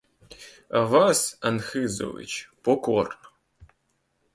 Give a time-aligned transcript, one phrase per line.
[0.69, 3.27] А вас, Анхизович, покорно